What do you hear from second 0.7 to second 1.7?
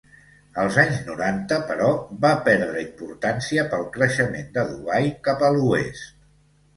anys noranta,